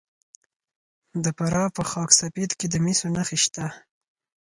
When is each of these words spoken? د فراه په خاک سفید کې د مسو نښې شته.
د 1.23 1.25
فراه 1.37 1.69
په 1.75 1.83
خاک 1.89 2.09
سفید 2.21 2.51
کې 2.59 2.67
د 2.69 2.75
مسو 2.83 3.07
نښې 3.15 3.37
شته. 3.43 3.65